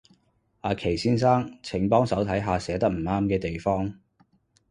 [0.61, 3.93] 阿祁先生，請幫手睇下寫得唔啱嘅地方